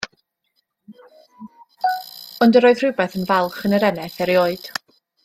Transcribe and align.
Ond 2.45 2.59
yr 2.61 2.69
oedd 2.71 2.83
rhywbeth 2.83 3.21
yn 3.21 3.29
falch 3.33 3.61
yn 3.71 3.79
yr 3.81 3.87
eneth 3.91 4.21
erioed. 4.27 4.73